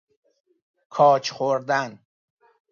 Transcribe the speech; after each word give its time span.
کاج 0.89 1.31
خوردن 1.31 1.99